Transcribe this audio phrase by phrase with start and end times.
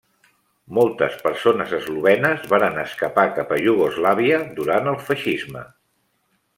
[0.77, 5.67] Moltes persones eslovenes varen escapar cap a Iugoslàvia durant el feixisme.